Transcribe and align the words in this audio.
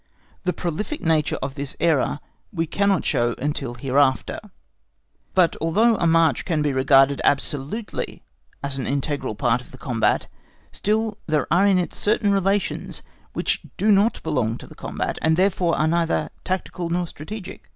The 0.45 0.51
prolific 0.51 1.01
nature 1.01 1.37
of 1.43 1.53
this 1.53 1.77
error 1.79 2.19
we 2.51 2.65
cannot 2.65 3.05
show 3.05 3.35
until 3.37 3.75
hereafter. 3.75 4.39
But 5.35 5.55
although 5.61 5.95
a 5.97 6.07
march 6.07 6.43
can 6.43 6.63
be 6.63 6.73
regarded 6.73 7.21
absolutely 7.23 8.23
as 8.63 8.79
an 8.79 8.87
integral 8.87 9.35
part 9.35 9.61
of 9.61 9.69
the 9.69 9.77
combat, 9.77 10.25
still 10.71 11.19
there 11.27 11.45
are 11.53 11.67
in 11.67 11.77
it 11.77 11.93
certain 11.93 12.31
relations 12.31 13.03
which 13.33 13.61
do 13.77 13.91
not 13.91 14.23
belong 14.23 14.57
to 14.57 14.65
the 14.65 14.73
combat, 14.73 15.19
and 15.21 15.37
therefore 15.37 15.75
are 15.77 15.87
neither 15.87 16.31
tactical 16.43 16.89
nor 16.89 17.05
strategic. 17.05 17.69